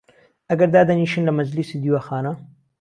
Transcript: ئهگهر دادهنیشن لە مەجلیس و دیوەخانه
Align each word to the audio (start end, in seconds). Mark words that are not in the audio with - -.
ئهگهر 0.49 0.69
دادهنیشن 0.75 1.23
لە 1.27 1.31
مەجلیس 1.37 1.69
و 1.73 1.81
دیوەخانه 1.83 2.33